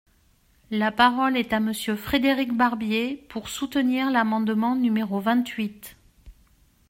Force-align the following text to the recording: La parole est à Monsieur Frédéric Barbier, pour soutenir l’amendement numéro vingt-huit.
La 0.71 0.91
parole 0.91 1.37
est 1.37 1.53
à 1.53 1.59
Monsieur 1.59 1.95
Frédéric 1.95 2.53
Barbier, 2.53 3.17
pour 3.29 3.49
soutenir 3.49 4.09
l’amendement 4.09 4.75
numéro 4.75 5.19
vingt-huit. 5.19 5.95